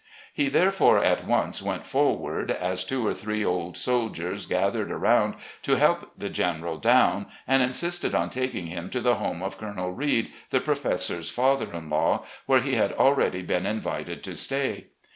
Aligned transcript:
He, 0.33 0.49
therefore, 0.49 0.97
at 0.97 1.27
once 1.27 1.61
went 1.61 1.85
forward, 1.85 2.49
as 2.49 2.83
two 2.83 3.05
or 3.05 3.13
three 3.13 3.45
old 3.45 3.77
soldiers 3.77 4.47
gathered 4.47 4.89
arotmd 4.89 5.35
to 5.61 5.75
help 5.75 6.11
the 6.17 6.27
General 6.27 6.79
down, 6.79 7.27
and 7.47 7.61
insisted 7.61 8.15
on 8.15 8.31
taking 8.31 8.65
him 8.65 8.89
to 8.89 8.99
the 8.99 9.17
home 9.17 9.43
of 9.43 9.59
Colonel 9.59 9.91
Reid, 9.91 10.33
the 10.49 10.59
professor's 10.59 11.29
father 11.29 11.71
in 11.71 11.91
law, 11.91 12.25
where 12.47 12.61
he 12.61 12.73
had 12.73 12.93
already 12.93 13.43
been 13.43 13.67
invited 13.67 14.23
to 14.23 14.35
stay. 14.35 14.87